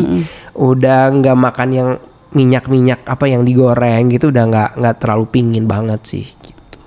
[0.54, 1.90] Udah nggak makan yang
[2.28, 6.78] minyak-minyak apa yang digoreng gitu udah nggak nggak terlalu pingin banget sih gitu.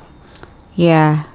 [0.79, 1.27] Ya.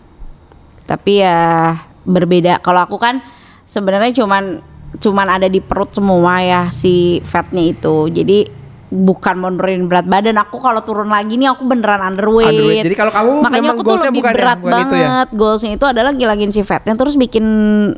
[0.86, 1.74] Tapi ya
[2.06, 2.62] berbeda.
[2.62, 3.20] Kalau aku kan
[3.66, 4.62] sebenarnya cuman
[4.96, 8.08] cuman ada di perut semua ya si fatnya itu.
[8.08, 10.38] Jadi bukan mau nurunin berat badan.
[10.46, 12.54] Aku kalau turun lagi nih aku beneran underweight.
[12.54, 12.84] Underweight.
[12.86, 14.72] Jadi kalau kamu makanya aku tuh lebih bukan ya, berat itu ya?
[14.78, 15.28] banget.
[15.34, 17.46] Goalsnya itu adalah ngilangin si fatnya terus bikin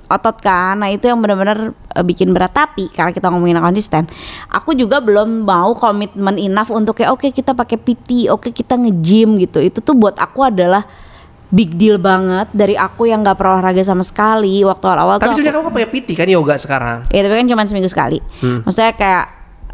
[0.09, 0.81] otot kan.
[0.81, 2.53] Nah itu yang benar-benar eh, bikin berat.
[2.57, 4.09] Tapi karena kita ngomongin konsisten,
[4.49, 9.37] aku juga belum mau komitmen enough untuk kayak oke kita pakai PT, oke kita nge-gym
[9.45, 9.61] gitu.
[9.61, 10.89] Itu tuh buat aku adalah
[11.49, 15.37] big deal banget dari aku yang nggak pernah olahraga sama sekali waktu awal-awal tapi aku,
[15.41, 16.99] sebenarnya kamu pakai PT kan yoga sekarang?
[17.09, 18.19] Ya tapi kan cuma seminggu sekali.
[18.45, 18.61] Hmm.
[18.69, 19.25] maksudnya kayak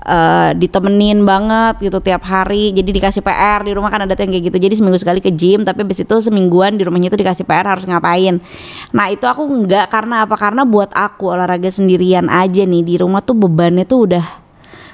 [0.07, 4.55] eh, ditemenin banget gitu tiap hari jadi dikasih PR di rumah kan ada yang kayak
[4.55, 4.59] gitu.
[4.63, 7.83] Jadi seminggu sekali ke gym tapi habis itu semingguan di rumahnya itu dikasih PR harus
[7.91, 8.39] ngapain.
[8.95, 10.39] Nah itu aku nggak karena apa?
[10.39, 14.27] Karena buat aku olahraga sendirian aja nih di rumah tuh bebannya tuh udah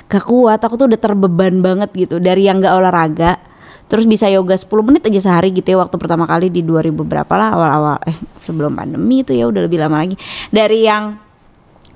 [0.08, 0.64] gak kuat.
[0.64, 3.49] Aku tuh udah terbeban banget gitu dari yang nggak olahraga
[3.90, 7.34] terus bisa yoga 10 menit aja sehari gitu ya waktu pertama kali di 2000 berapa
[7.34, 8.14] lah awal-awal eh
[8.46, 10.14] sebelum pandemi itu ya udah lebih lama lagi
[10.54, 11.18] dari yang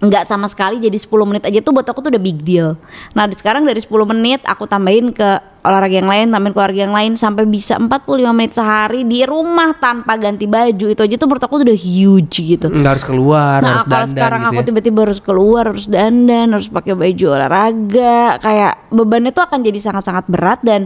[0.04, 2.76] nggak sama sekali jadi 10 menit aja tuh buat aku tuh udah big deal.
[3.16, 6.96] Nah sekarang dari 10 menit aku tambahin ke olahraga yang lain, tambahin ke olahraga yang
[6.96, 11.44] lain sampai bisa 45 menit sehari di rumah tanpa ganti baju itu aja tuh menurut
[11.46, 12.66] aku tuh udah huge gitu.
[12.68, 14.66] nggak harus keluar Nah harus kalau dandan sekarang gitu aku ya.
[14.68, 20.24] tiba-tiba harus keluar, harus dandan, harus pakai baju olahraga, kayak bebannya tuh akan jadi sangat-sangat
[20.28, 20.84] berat dan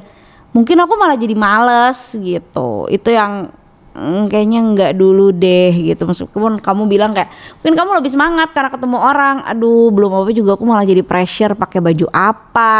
[0.51, 2.87] mungkin aku malah jadi males gitu.
[2.87, 3.49] Itu yang
[3.93, 6.05] mm, kayaknya nggak dulu deh gitu.
[6.05, 9.37] Meskipun kamu bilang kayak mungkin kamu lebih semangat karena ketemu orang.
[9.45, 12.77] Aduh belum apa juga aku malah jadi pressure pakai baju apa.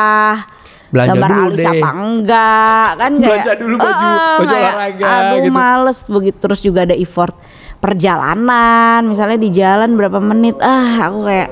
[0.89, 1.69] Belanja gambar dulu alis deh.
[1.69, 5.53] apa enggak kan kayak Belanja dulu baju- "Eh, eh," baju kayak, olahraga aduh gitu.
[5.53, 7.35] males begitu terus juga ada effort
[7.79, 11.51] perjalanan misalnya di jalan berapa menit ah aku kayak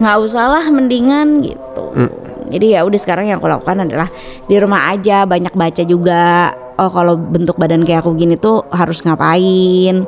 [0.00, 2.10] nggak usah lah mendingan gitu Mm.
[2.52, 4.12] Jadi ya udah sekarang yang aku lakukan adalah
[4.44, 6.52] di rumah aja banyak baca juga.
[6.76, 10.04] Oh kalau bentuk badan kayak aku gini tuh harus ngapain?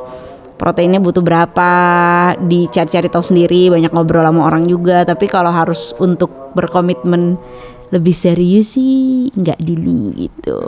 [0.55, 1.73] Proteinnya butuh berapa?
[2.39, 5.03] Dicari-cari tahu sendiri banyak ngobrol sama orang juga.
[5.03, 7.41] Tapi kalau harus untuk berkomitmen
[7.95, 10.59] lebih serius sih nggak dulu gitu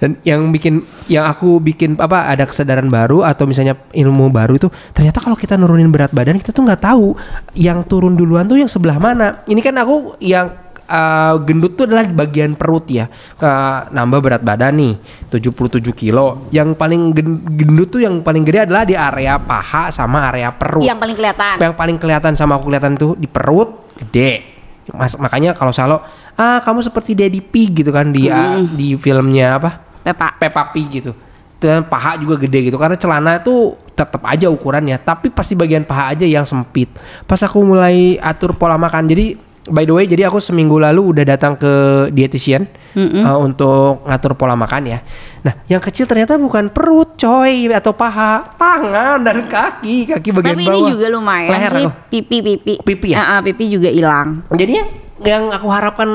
[0.00, 4.68] Dan yang bikin yang aku bikin apa ada kesadaran baru atau misalnya ilmu baru itu
[4.92, 7.16] ternyata kalau kita nurunin berat badan kita tuh nggak tahu
[7.56, 9.44] yang turun duluan tuh yang sebelah mana.
[9.44, 10.52] Ini kan aku yang
[10.88, 13.12] uh, gendut tuh adalah bagian perut ya.
[13.36, 13.48] Ke
[13.92, 14.94] nambah berat badan nih
[15.28, 16.48] 77 kilo.
[16.48, 20.84] Yang paling gen- gendut tuh yang paling gede adalah di area paha sama area perut.
[20.84, 24.49] yang paling kelihatan yang paling kelihatan sama aku kelihatan tuh di perut gede
[24.94, 26.02] Mas, makanya kalau Salo
[26.38, 29.70] ah kamu seperti Daddy Pig gitu kan di ah, di filmnya apa?
[30.00, 31.12] Pepa Peppa Pig gitu.
[31.60, 36.16] Dan paha juga gede gitu karena celana tuh tetap aja ukurannya tapi pasti bagian paha
[36.16, 36.88] aja yang sempit.
[37.28, 39.36] Pas aku mulai atur pola makan jadi
[39.70, 41.72] by the way jadi aku seminggu lalu udah datang ke
[42.10, 42.66] dietitian
[42.98, 44.98] uh, untuk ngatur pola makan ya
[45.40, 50.64] nah yang kecil ternyata bukan perut coy atau paha tangan dan kaki kaki bagian tapi
[50.68, 51.90] bawah ini juga lumayan Leher sih aku.
[52.12, 53.16] pipi pipi Pipi ya?
[53.22, 54.88] Ah, ah, pipi juga hilang Jadi yang,
[55.24, 56.10] yang aku harapkan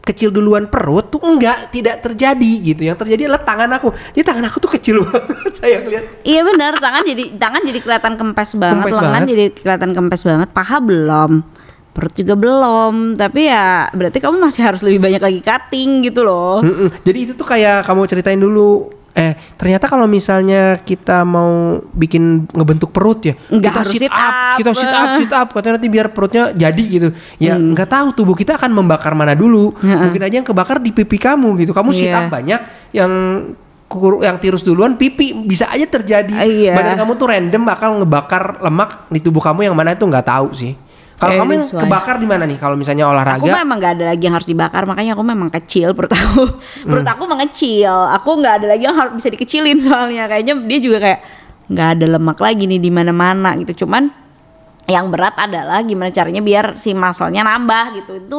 [0.00, 2.82] kecil duluan perut tuh enggak tidak terjadi gitu.
[2.88, 3.88] Yang terjadi adalah tangan aku.
[4.16, 6.04] Jadi tangan aku tuh kecil banget saya lihat.
[6.26, 9.28] Iya benar, tangan jadi tangan jadi kelihatan kempes banget, Kempes lengan banget.
[9.30, 11.32] jadi kelihatan kempes banget, paha belum.
[11.90, 16.62] Perut juga belum, tapi ya berarti kamu masih harus lebih banyak lagi cutting gitu loh.
[16.62, 16.88] Mm-mm.
[17.02, 18.86] Jadi itu tuh kayak kamu ceritain dulu.
[19.10, 24.12] Eh ternyata kalau misalnya kita mau bikin ngebentuk perut ya, Nggak kita harus sit sit
[24.14, 24.54] up, up.
[24.54, 27.08] kita sit up, sit up, katanya nanti biar perutnya jadi gitu.
[27.36, 27.74] Ya Hmm.
[27.74, 29.74] nggak tahu tubuh kita akan membakar mana dulu.
[29.82, 31.74] Mungkin aja yang kebakar di pipi kamu gitu.
[31.74, 32.22] Kamu sit Iya.
[32.22, 32.60] up banyak,
[32.94, 33.10] yang
[34.22, 36.30] yang tirus duluan pipi bisa aja terjadi.
[36.30, 36.78] Iya.
[36.78, 40.54] Badan kamu tuh random bakal ngebakar lemak di tubuh kamu yang mana itu nggak tahu
[40.54, 40.78] sih.
[41.20, 42.56] Kalau That kamu yang kebakar di mana nih?
[42.56, 45.92] Kalau misalnya Aku olahraga, memang gak ada lagi yang harus dibakar makanya aku memang kecil
[45.92, 46.48] perut aku.
[46.88, 47.12] Perut Hmm.
[47.12, 50.24] aku mengecil aku nggak ada lagi yang harus bisa dikecilin soalnya.
[50.32, 51.20] Kayaknya dia juga kayak
[51.68, 53.84] nggak ada lemak lagi nih di mana-mana gitu.
[53.84, 54.08] Cuman
[54.88, 58.12] yang berat adalah gimana caranya biar si muscle-nya nambah gitu.
[58.16, 58.38] Itu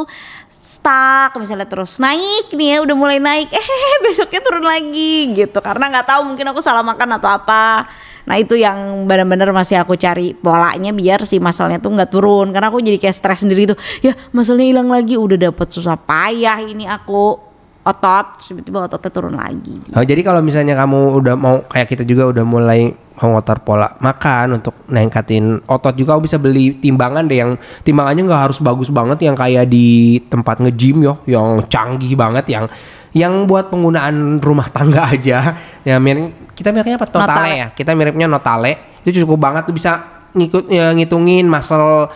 [0.50, 3.54] stuck misalnya terus naik nih ya udah mulai naik.
[3.62, 5.62] Eh besoknya turun lagi gitu.
[5.62, 7.86] Karena nggak tahu mungkin aku salah makan atau apa
[8.28, 12.50] nah itu yang benar-benar masih aku cari polanya biar si masalnya tuh nggak turun.
[12.54, 15.16] Karena aku jadi kayak stres sendiri gitu ya masalahnya hilang lagi.
[15.18, 17.52] Udah dapet susah payah ini aku.
[17.82, 18.46] Otot.
[18.46, 19.74] Tiba-tiba ototnya turun lagi.
[19.98, 23.90] Oh, jadi kalau misalnya kamu udah mau kayak kita juga udah mulai mau ngotor pola
[24.02, 27.52] makan untuk ningkatin otot juga bisa beli timbangan deh yang
[27.86, 32.66] timbangannya nggak harus bagus banget yang kayak di tempat nge-gym yo yang canggih banget yang
[33.12, 35.56] yang buat penggunaan rumah tangga aja.
[35.84, 37.08] Ya mirip kita miripnya apa?
[37.08, 37.52] Notale, Notale.
[37.56, 37.68] ya.
[37.72, 38.74] Kita miripnya Notale.
[39.02, 39.92] Itu cukup banget tuh bisa
[40.32, 42.08] ngikut ya, ngitungin muscle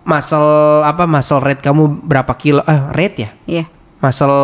[0.00, 3.30] muscle apa muscle rate kamu berapa kilo eh rate ya?
[3.46, 3.64] Iya.
[4.00, 4.40] Muscle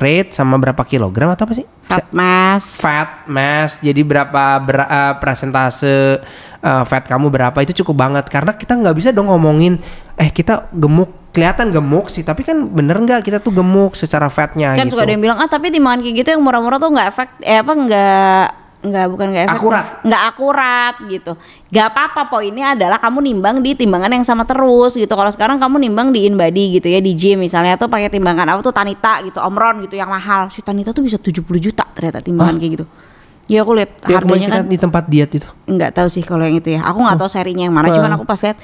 [0.00, 1.66] rate sama berapa kilogram atau apa sih?
[1.84, 2.80] Fat mass.
[2.80, 3.76] Fat mass.
[3.78, 6.18] Jadi berapa ber- eh, presentase
[6.58, 7.54] eh, fat kamu berapa?
[7.60, 8.24] Itu cukup banget.
[8.26, 9.76] Karena kita nggak bisa dong ngomongin
[10.16, 14.72] eh kita gemuk kelihatan gemuk sih tapi kan bener nggak kita tuh gemuk secara fatnya
[14.72, 14.96] kan gitu?
[14.96, 17.60] suka ada yang bilang ah tapi timbangan kayak gitu yang murah-murah tuh nggak efek eh
[17.60, 18.46] apa nggak
[18.86, 19.66] nggak bukan nggak efektif.
[19.66, 19.84] Akurat.
[20.06, 21.32] nggak akurat gitu.
[21.74, 25.10] Nggak apa-apa poinnya adalah kamu nimbang di timbangan yang sama terus gitu.
[25.10, 28.60] Kalau sekarang kamu nimbang di InBody gitu ya di gym misalnya atau pakai timbangan apa
[28.62, 30.54] tuh Tanita gitu Omron gitu yang mahal.
[30.54, 32.86] Si Tanita tuh bisa 70 juta ternyata timbangan kayak gitu
[33.46, 35.46] ya aku lihat ya harganya kan di tempat diet itu.
[35.70, 36.82] Nggak tahu sih kalau yang itu ya.
[36.82, 37.90] Aku nggak tahu serinya yang mana.
[37.90, 37.94] Wah.
[37.98, 38.58] cuman aku pas lihat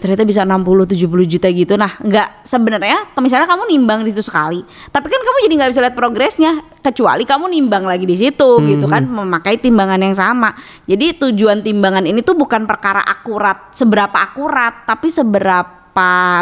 [0.00, 1.74] ternyata bisa 60 70 juta gitu.
[1.80, 4.60] Nah nggak sebenarnya misalnya kamu nimbang di situ sekali
[4.92, 6.52] tapi kan kamu jadi nggak bisa lihat progresnya
[6.84, 10.52] kecuali kamu nimbang lagi di situ gitu kan memakai timbangan yang sama.
[10.84, 15.79] Jadi tujuan timbangan ini tuh bukan perkara akurat seberapa akurat tapi seberapa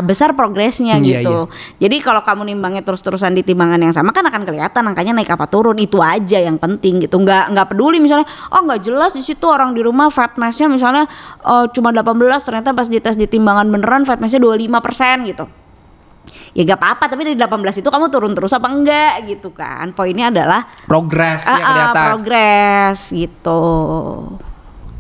[0.05, 4.43] besar progresnya Iya, gitu jadi kalau kamu nimbangnya terus-terusan di timbangan yang sama kan akan
[4.43, 7.17] kelihatan angkanya naik apa turun itu aja yang penting gitu.
[7.21, 11.05] Nggak nggak peduli misalnya oh nggak jelas di situ orang di rumah fat mass-nya misalnya
[11.45, 15.47] oh, cuma 18 ternyata pas dites di timbangan beneran fat mass-nya 25% gitu.
[16.57, 19.93] Ya gak apa-apa tapi dari 18 itu kamu turun terus apa enggak gitu kan.
[19.93, 23.63] Poinnya adalah progres ya ah, ah, kelihatan progres gitu.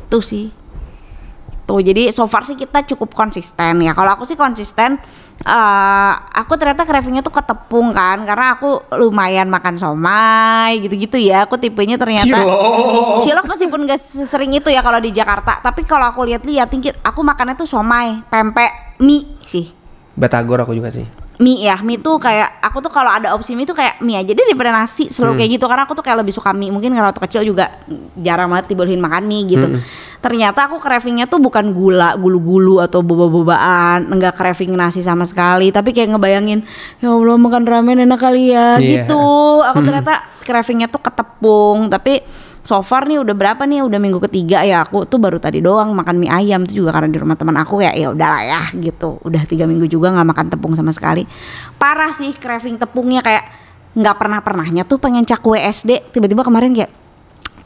[0.08, 0.57] Tuh sih.
[1.68, 3.92] Tuh jadi so far sih kita cukup konsisten ya.
[3.92, 4.96] Kalau aku sih konsisten
[5.38, 11.44] eh aku ternyata cravingnya tuh ke tepung kan karena aku lumayan makan somai gitu-gitu ya.
[11.44, 13.20] Aku tipenya ternyata Cilok.
[13.20, 17.20] Cilok meskipun gak sering itu ya kalau di Jakarta, tapi kalau aku lihat-lihat tinggi aku
[17.20, 19.68] makannya tuh somai, pempek, mie sih
[20.16, 21.04] batagor aku juga sih
[21.38, 24.34] mie ya mie tuh kayak aku tuh kalau ada opsi mie tuh kayak mie aja
[24.34, 25.64] deh daripada nasi selalu kayak gitu.
[25.70, 27.70] Karena aku tuh kayak lebih suka mie mungkin karena waktu kecil juga
[28.18, 29.66] jarang banget dibolehin makan mie gitu.
[30.18, 34.10] Ternyata aku cravingnya tuh bukan gula gulu-gulu atau boba-bobaan.
[34.10, 35.70] Enggak craving nasi sama sekali.
[35.70, 36.66] Tapi kayak ngebayangin
[36.98, 39.06] ya Allah makan ramen enak kali ya Iya.
[39.06, 39.22] gitu.
[39.62, 42.24] Aku ternyata cravingnya tuh ke tepung tapi
[42.68, 43.80] so far nih udah berapa nih?
[43.80, 44.84] Udah minggu ketiga ya.
[44.84, 47.80] Aku tuh baru tadi doang makan mie ayam tuh juga karena di rumah teman aku
[47.80, 47.96] ya.
[47.96, 49.16] Ya udahlah ya gitu.
[49.24, 51.24] Udah tiga minggu juga nggak makan tepung sama sekali.
[51.80, 53.48] Parah sih craving tepungnya kayak
[53.96, 56.92] nggak pernah pernahnya tuh pengen cakwe SD tiba-tiba kemarin kayak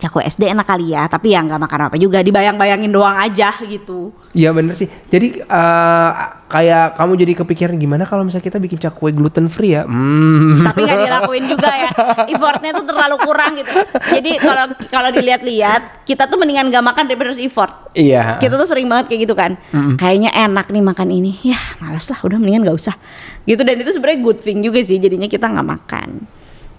[0.03, 4.11] cakwe SD enak kali ya tapi ya nggak makan apa juga dibayang-bayangin doang aja gitu.
[4.35, 4.91] Iya bener sih.
[4.91, 6.11] Jadi eh,
[6.51, 9.87] kayak kamu jadi kepikiran gimana kalau misalnya kita bikin cakwe gluten free ya?
[9.87, 10.65] Hmm.
[10.67, 11.91] tapi nggak dilakuin juga ya.
[12.27, 13.71] Effortnya tuh terlalu kurang gitu.
[14.19, 17.93] Jadi kalau kalau dilihat-lihat kita tuh mendingan nggak makan daripada harus effort.
[17.93, 18.41] Iya.
[18.41, 19.55] kita tuh sering banget kayak gitu kan.
[20.01, 21.33] Kayaknya enak nih makan ini.
[21.53, 22.17] Ya malas lah.
[22.25, 22.97] Udah mendingan gak usah.
[23.45, 23.61] Gitu.
[23.61, 24.97] Dan itu sebenarnya good thing juga sih.
[24.97, 26.09] Jadinya kita nggak makan.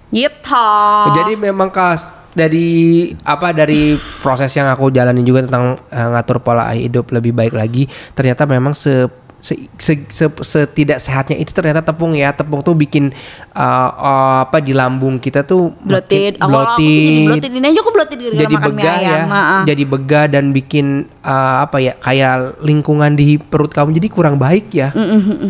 [0.09, 0.65] Gitu.
[1.13, 6.73] Jadi memang kas dari apa dari proses yang aku jalanin juga tentang eh, ngatur pola
[6.73, 7.85] hidup lebih baik lagi
[8.17, 12.31] ternyata memang se se, se- se- setidak sehatnya itu ternyata tepung ya.
[12.31, 13.11] Tepung tuh bikin
[13.51, 16.39] eh, eh, apa di lambung kita tuh bloated.
[16.39, 17.51] awal aku sih jadi bloated.
[17.51, 19.11] ini aja aku bloated gara-gara jadi makan mie begah ayam.
[19.11, 19.57] Ya Ha-ha.
[19.67, 20.85] jadi begah dan bikin
[21.19, 24.95] eh, apa ya kayak lingkungan di perut kamu jadi kurang baik ya.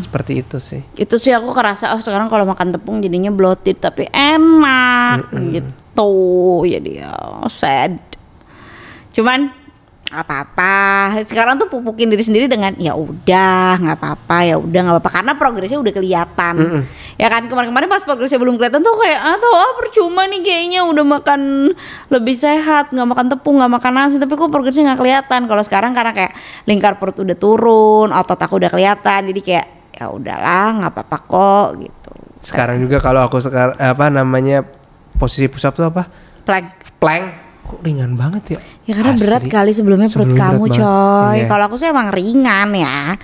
[0.02, 0.82] Seperti itu sih.
[0.98, 6.10] Itu sih aku kerasa oh sekarang kalau makan tepung jadinya bloated tapi enak gitu.
[6.66, 7.14] Jadi ya
[7.46, 8.02] sad.
[9.14, 9.54] Cuman
[10.22, 10.76] apa-apa.
[11.26, 15.12] Sekarang tuh pupukin diri sendiri dengan ya udah nggak apa-apa ya udah nggak apa-apa.
[15.12, 16.56] Karena progresnya udah kelihatan.
[17.18, 21.06] Ya kan kemarin-kemarin pas progresnya belum kelihatan tuh kayak atau ah percuma nih kayaknya udah
[21.06, 21.42] makan
[22.14, 24.16] lebih sehat nggak makan tepung nggak makan nasi.
[24.22, 25.42] Tapi kok progresnya nggak kelihatan?
[25.50, 26.34] Kalau sekarang karena kayak
[26.70, 31.68] lingkar perut udah turun otot aku udah kelihatan jadi kayak ya udahlah nggak apa-apa kok
[31.82, 32.14] gitu.
[32.44, 34.68] Sekarang juga kalau aku sekarang apa namanya
[35.16, 36.10] posisi push up tuh apa?
[36.44, 37.00] Plank.
[37.00, 39.24] Plank kok ringan banget ya Ya karena Asli.
[39.24, 41.36] berat kali sebelumnya perut Sebelum kamu coy.
[41.40, 41.46] Iya.
[41.48, 43.16] Kalau aku sih emang ringan ya.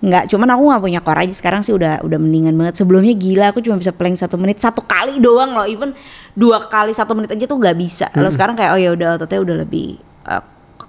[0.00, 2.80] Nggak, cuman aku nggak punya core aja sekarang sih udah udah mendingan banget.
[2.80, 5.92] Sebelumnya gila aku cuma bisa plank satu menit satu kali doang loh, even
[6.32, 8.06] dua kali satu menit aja tuh nggak bisa.
[8.08, 10.00] Kalau sekarang kayak oh ya udah ototnya udah lebih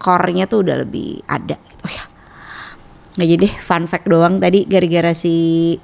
[0.02, 2.04] core-nya tuh udah lebih ada gitu ya.
[3.20, 5.76] Nggak jadi deh fun fact doang tadi gara-gara si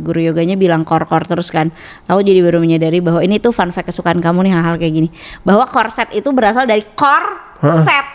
[0.00, 1.70] guru yoganya bilang core-core terus kan.
[2.10, 5.08] Aku jadi baru menyadari bahwa ini tuh fun fact kesukaan kamu nih hal-hal kayak gini.
[5.46, 8.06] Bahwa corset itu berasal dari core set.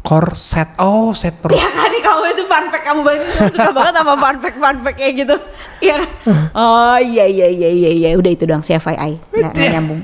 [0.00, 0.80] Korset.
[0.80, 1.60] Oh, set perut.
[1.60, 4.76] Ya kan nih kamu itu fun fact kamu banget suka banget sama fun fact fun
[4.80, 5.36] fact kayak gitu.
[5.84, 6.08] Iya kan?
[6.56, 9.20] Oh iya iya iya iya iya udah itu doang CFYI.
[9.28, 10.00] Nggak, nggak nyambung.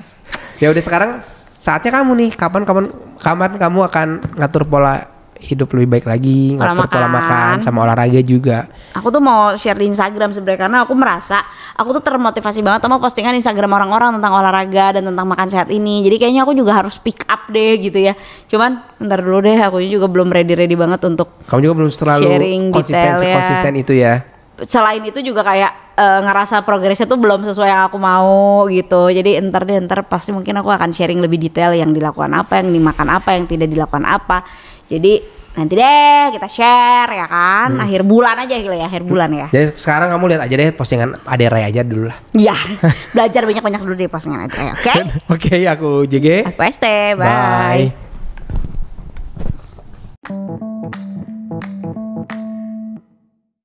[0.61, 1.11] Ya udah sekarang
[1.57, 2.31] saatnya kamu nih.
[2.37, 7.15] Kapan kapan kapan kamu akan ngatur pola hidup lebih baik lagi, Pola ngatur pola makan.
[7.15, 8.67] makan sama olahraga juga.
[8.97, 11.45] Aku tuh mau share di Instagram sebenarnya karena aku merasa
[11.77, 16.01] aku tuh termotivasi banget sama postingan Instagram orang-orang tentang olahraga dan tentang makan sehat ini.
[16.09, 18.17] Jadi kayaknya aku juga harus pick up deh gitu ya.
[18.49, 22.63] Cuman ntar dulu deh aku juga belum ready-ready banget untuk Kamu juga belum terlalu Sharing
[22.73, 23.35] konsisten detail ya.
[23.37, 24.15] konsisten itu ya.
[24.57, 29.13] selain itu juga kayak eh, ngerasa progresnya tuh belum sesuai yang aku mau gitu.
[29.13, 32.73] Jadi entar deh entar pasti mungkin aku akan sharing lebih detail yang dilakukan apa, yang
[32.73, 34.49] dimakan apa, yang tidak dilakukan apa.
[34.87, 35.13] Jadi
[35.57, 37.73] nanti deh kita share ya kan?
[37.73, 37.85] Hmm.
[37.89, 39.47] akhir bulan aja gitu ya akhir bulan ya.
[39.49, 39.55] Hmm.
[39.55, 42.19] Jadi sekarang kamu lihat aja deh postingan Ade Ray aja dulu lah.
[42.37, 42.57] Iya.
[43.17, 44.83] Belajar banyak banyak dulu deh postingan Ade Ray oke?
[44.85, 45.01] Okay?
[45.35, 47.91] oke okay, aku JG aku ST bye,
[50.27, 50.65] bye.